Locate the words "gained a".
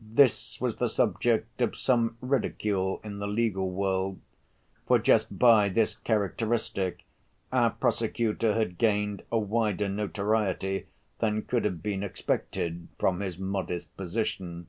8.78-9.40